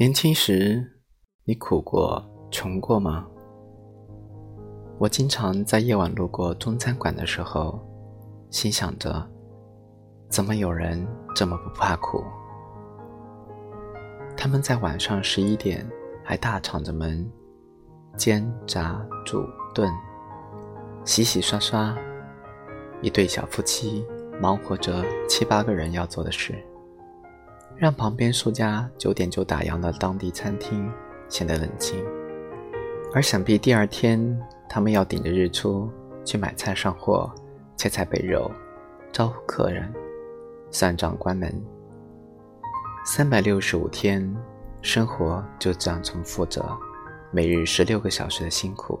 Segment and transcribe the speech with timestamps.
[0.00, 0.80] 年轻时，
[1.42, 3.26] 你苦过、穷过吗？
[4.96, 7.84] 我经常在夜晚路过中餐馆的时候，
[8.48, 9.28] 心想着：
[10.28, 12.22] 怎么有人这么不怕苦？
[14.36, 15.84] 他们在晚上十一点
[16.22, 17.28] 还大敞着门，
[18.16, 19.44] 煎、炸、煮、
[19.74, 19.92] 炖，
[21.04, 21.92] 洗洗刷刷，
[23.02, 24.06] 一对小夫妻
[24.40, 26.54] 忙活着七八个人要做的事。
[27.78, 30.92] 让旁边数家九点就打烊的当地餐厅
[31.28, 32.04] 显得冷清，
[33.14, 34.18] 而想必第二天
[34.68, 35.88] 他们要顶着日出
[36.24, 37.32] 去买菜上货、
[37.76, 38.50] 切菜备肉、
[39.12, 39.92] 招呼客人、
[40.72, 41.54] 算账关门。
[43.06, 44.36] 三百六十五天，
[44.82, 46.60] 生活就这样重复着
[47.30, 48.98] 每日十六个小时的辛苦。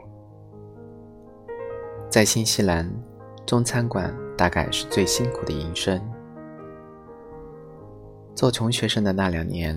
[2.08, 2.88] 在新西兰，
[3.44, 6.00] 中餐馆大概是最辛苦的营生。
[8.38, 9.76] 做穷学生的那两年，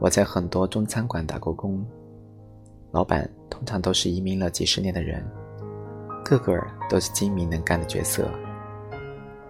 [0.00, 1.86] 我在很多中餐馆打过工，
[2.90, 5.24] 老板通常都是移民了几十年的人，
[6.24, 8.28] 个个都是精明能干的角色，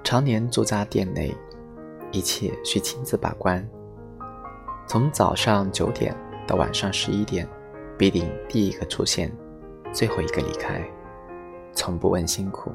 [0.04, 1.34] 常年驻扎店内，
[2.12, 3.66] 一切需亲自把关。
[4.86, 6.14] 从早上九点
[6.46, 7.48] 到晚上十一点，
[7.96, 9.32] 必定第一个出现，
[9.90, 10.86] 最后一个离开，
[11.72, 12.70] 从不问辛苦。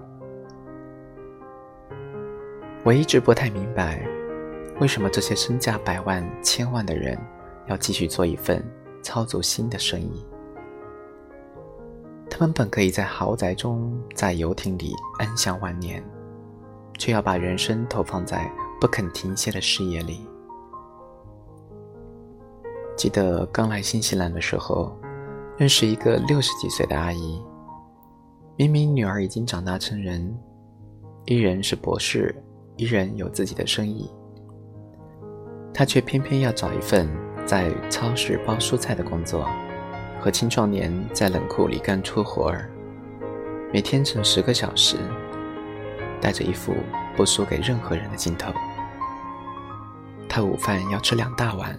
[2.83, 4.03] 我一直不太明白。
[4.79, 7.17] 为什么这些身价百万、千万的人
[7.67, 8.63] 要继续做一份
[9.01, 10.25] 操足心的生意？
[12.29, 16.03] 他们本可以在豪宅中、在游艇里安享晚年，
[16.97, 18.51] 却要把人生投放在
[18.81, 20.27] 不肯停歇的事业里。
[22.97, 24.97] 记得刚来新西兰的时候，
[25.57, 27.39] 认识一个六十几岁的阿姨，
[28.55, 30.35] 明明女儿已经长大成人，
[31.25, 32.35] 一人是博士，
[32.75, 34.09] 一人有自己的生意。
[35.73, 37.09] 他却偏偏要找一份
[37.45, 39.49] 在超市包蔬菜的工作，
[40.21, 42.69] 和青壮年在冷库里干粗活儿，
[43.73, 44.97] 每天整十个小时，
[46.21, 46.75] 带着一副
[47.15, 48.53] 不输给任何人的劲头。
[50.29, 51.77] 他午饭要吃两大碗，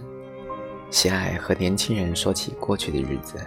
[0.89, 3.37] 喜爱和年轻人说起过去的日子。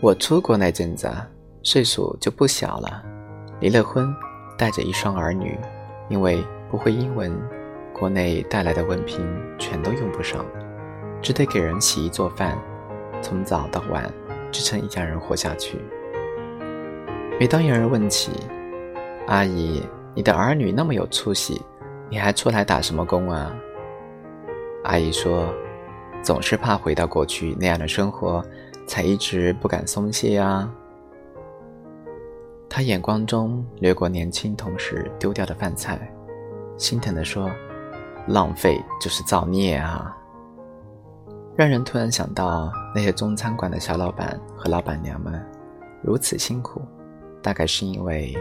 [0.00, 1.10] 我出国那阵子，
[1.62, 3.02] 岁数就不小了，
[3.60, 4.14] 离了婚，
[4.58, 5.58] 带着一双儿女，
[6.10, 7.34] 因为不会英文。
[7.98, 9.26] 国内带来的文凭
[9.58, 10.44] 全都用不上，
[11.22, 12.58] 只得给人洗衣做饭，
[13.22, 14.12] 从早到晚
[14.52, 15.78] 支撑一家人活下去。
[17.40, 18.32] 每当有人问起
[19.28, 19.82] ：“阿姨，
[20.14, 21.62] 你的儿女那么有出息，
[22.10, 23.56] 你还出来打什么工啊？”
[24.84, 25.48] 阿姨说
[26.22, 28.44] ：“总是怕回到过去那样的生活，
[28.86, 30.70] 才一直不敢松懈啊。”
[32.68, 36.12] 她眼光中掠过年轻同事丢掉的饭菜，
[36.76, 37.50] 心疼地说。
[38.26, 40.16] 浪费就是造孽啊！
[41.54, 45.40] 让人突然想到那些中餐馆的小老板和老板娘们
[46.02, 46.82] 如此辛苦，
[47.40, 48.36] 大概是因为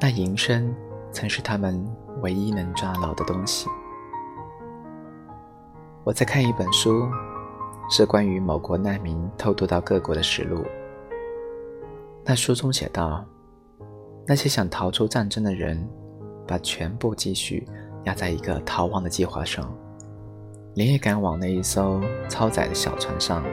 [0.00, 0.74] 那营生
[1.10, 1.82] 曾是他们
[2.22, 3.68] 唯一能抓牢的东西。
[6.04, 7.08] 我在看一本书，
[7.88, 10.64] 是关于某国难民偷渡到各国的实录。
[12.24, 13.24] 那书中写道，
[14.26, 15.88] 那些想逃出战争的人，
[16.46, 17.66] 把全部积蓄。
[18.06, 19.72] 压在一个逃亡的计划上，
[20.74, 23.44] 连夜赶往那一艘超载的小船上，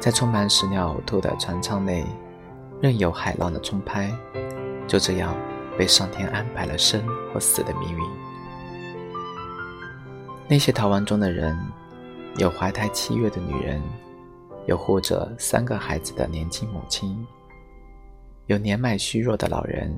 [0.00, 2.04] 在充满屎尿呕吐的船舱内，
[2.80, 4.12] 任由海浪的冲拍，
[4.86, 5.34] 就这样
[5.76, 7.02] 被上天安排了生
[7.32, 8.04] 或死的命运。
[10.46, 11.58] 那些逃亡中的人，
[12.36, 13.82] 有怀胎七月的女人，
[14.66, 17.26] 有护着三个孩子的年轻母亲，
[18.46, 19.92] 有年迈虚弱的老人，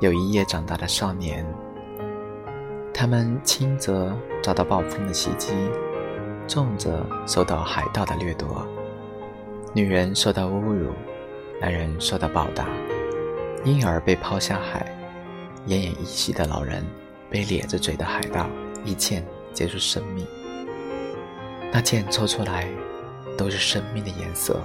[0.00, 1.46] 有一夜长大的少年。
[2.94, 5.52] 他们轻则遭到暴风的袭击，
[6.46, 8.66] 重则受到海盗的掠夺。
[9.74, 10.92] 女人受到侮辱，
[11.60, 12.66] 男人受到暴打，
[13.64, 14.94] 婴儿被抛下海，
[15.66, 16.84] 奄奄一息的老人
[17.30, 18.46] 被咧着嘴的海盗
[18.84, 19.24] 一剑
[19.54, 20.26] 结束生命。
[21.72, 22.68] 那剑抽出来，
[23.36, 24.60] 都是生命的颜色。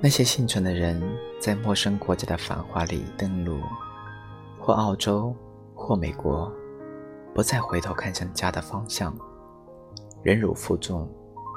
[0.00, 1.00] 那些幸存的人
[1.38, 3.60] 在陌生国家的繁华里登陆，
[4.58, 5.36] 或澳洲。
[5.80, 6.52] 或美国，
[7.34, 9.16] 不再回头看向家的方向，
[10.22, 11.08] 忍辱负重，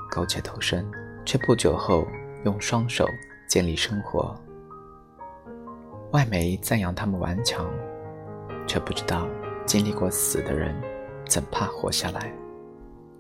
[0.10, 0.90] 苟且偷生，
[1.26, 2.08] 却不久后
[2.46, 3.06] 用双手
[3.50, 4.34] 建立生活。
[6.12, 7.70] 外媒赞扬他们顽强，
[8.66, 9.28] 却不知道
[9.66, 10.74] 经历过死的人
[11.28, 12.34] 怎怕活下来。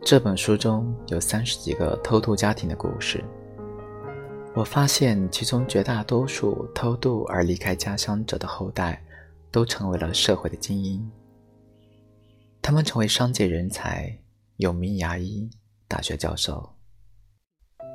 [0.01, 3.21] 这本书中有三十几个偷渡家庭的故事，
[4.55, 9.03] 我发现其中绝大多数偷渡而离开家乡者的后代。
[9.53, 11.07] 都成为了社会的精英，
[12.59, 14.11] 他们成为商界人才，
[14.57, 15.47] 有名牙医、
[15.87, 16.67] 大学教授。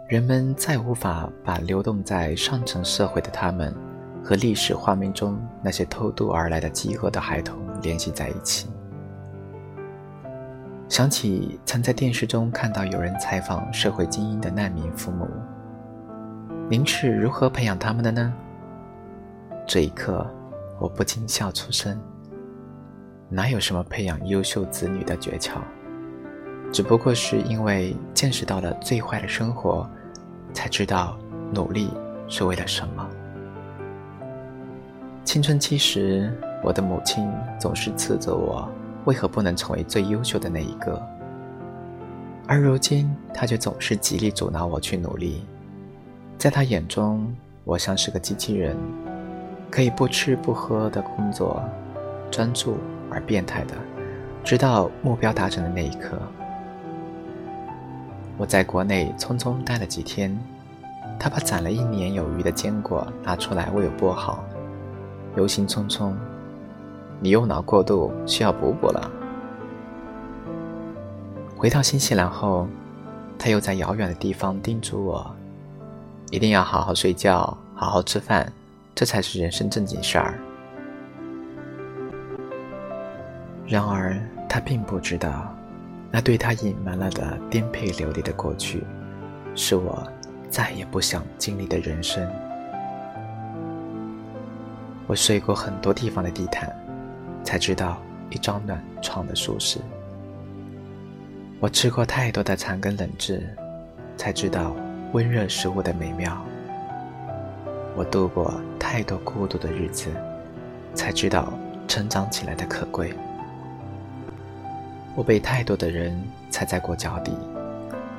[0.08, 3.74] 人们再无法把流动在上层社会的他们
[4.22, 8.68] 和历史画面中那些偷渡而来的饥饿的孩童联系在一起。
[10.88, 15.26] 想起曾在电视中看到有人采访社会精英的难民父母
[16.70, 18.32] ：“您是如何培养他们的呢？”
[19.66, 20.24] 这一刻，
[20.78, 22.00] 我不禁笑出声。
[23.28, 25.58] 哪有什么培养优秀子女的诀窍？
[26.72, 29.88] 只不过是因为见识到了最坏的生活，
[30.52, 31.18] 才知道
[31.52, 31.90] 努力
[32.28, 33.08] 是为了什么。
[35.24, 36.32] 青春期时，
[36.62, 37.28] 我的母亲
[37.60, 38.68] 总是斥责我。
[39.04, 41.00] 为何不能成为最优秀的那一个？
[42.46, 45.44] 而如今，她却总是极力阻挠我去努力。
[46.36, 47.34] 在她眼中，
[47.64, 48.76] 我像是个机器人，
[49.70, 51.62] 可以不吃不喝的工作，
[52.30, 52.78] 专注
[53.10, 53.74] 而变态的，
[54.42, 56.18] 直到目标达成的那一刻。
[58.36, 60.38] 我在国内匆匆待了几天，
[61.18, 64.44] 他把攒了一年有余的坚果拿出来为我剥好，
[65.36, 66.12] 忧心忡忡。
[67.20, 69.10] 你用脑过度，需要补补了。
[71.56, 72.68] 回到新西兰后，
[73.36, 75.34] 他又在遥远的地方叮嘱我，
[76.30, 78.52] 一定要好好睡觉，好好吃饭，
[78.98, 80.34] 这才是人生正经事儿。
[83.64, 84.18] 然而，
[84.48, 85.54] 他并不知道，
[86.10, 88.82] 那对他隐瞒了的颠沛流离的过去，
[89.54, 90.04] 是我
[90.50, 92.28] 再也不想经历的人生。
[95.06, 96.68] 我睡过很多地方的地毯。
[97.44, 99.78] 才知道一张暖床的舒适。
[101.60, 103.48] 我吃过太多的残羹冷炙，
[104.16, 104.74] 才知道
[105.12, 106.44] 温热食物的美妙。
[107.96, 110.08] 我度过太多孤独的日子，
[110.94, 111.52] 才知道
[111.86, 113.12] 成长起来的可贵。
[115.14, 116.20] 我被太多的人
[116.50, 117.32] 踩在过脚底，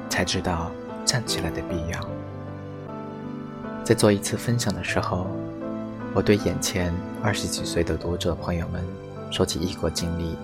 [0.10, 0.71] 才知道
[1.06, 2.00] 站起来的必要。
[3.83, 5.27] 在做一次分享的时候，
[6.13, 6.94] 我对眼前
[7.24, 8.83] 二十几岁的读者朋友们。
[9.31, 10.36] 说起异国经历，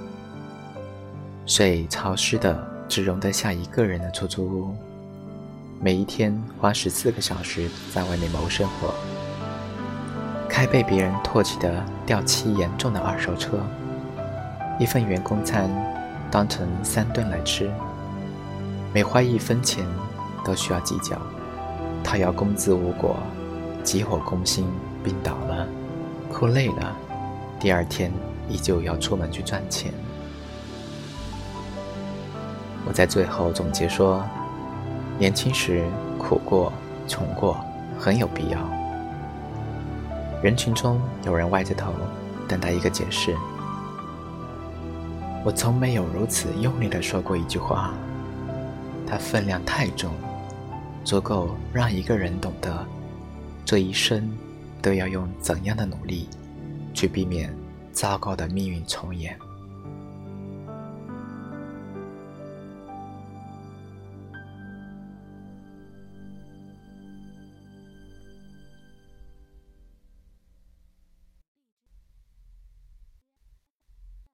[1.48, 2.56] 水潮湿的
[2.88, 4.75] 只容得下一个人的出租屋，
[5.80, 8.94] 每一天花十四个小时在外面谋生活，
[10.50, 13.60] 开被别人唾弃的掉漆严重的二手车，
[14.80, 15.69] 一份员工餐
[16.31, 17.72] 当成三顿来吃，
[18.94, 19.86] 每花一分钱
[20.44, 21.22] 都需要计较，
[22.04, 23.18] 讨要工资无果，
[23.83, 24.68] 急火攻心
[25.04, 25.68] 病倒了，
[26.31, 26.95] 哭累了，
[27.60, 28.12] 第二天。
[28.48, 29.92] 依旧要出门去赚钱。
[32.86, 34.24] 我在最后总结说：
[35.18, 35.84] 年轻时
[36.18, 36.72] 苦过、
[37.08, 37.58] 穷过，
[37.98, 38.60] 很有必要。
[40.44, 41.92] 人群中有人歪着头，
[42.48, 43.36] 等待一个解释。
[45.44, 47.94] 我从没有如此用力的说过一句话，
[49.08, 50.12] 它分量太重，
[51.04, 52.86] 足够让一个人懂得，
[53.64, 54.36] 这一生
[54.82, 56.28] 都要用怎样的努力，
[56.94, 57.54] 去避免。
[57.92, 59.40] 糟糕的命运重演。